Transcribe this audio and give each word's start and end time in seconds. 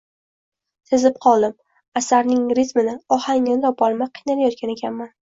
Sezib 0.91 1.17
qoldim; 1.25 1.51
asarning 2.01 2.41
ritmini, 2.59 2.95
ohangini 3.17 3.61
topolmay 3.67 4.09
qiynalayotgan 4.15 4.73
ekanman 4.75 5.13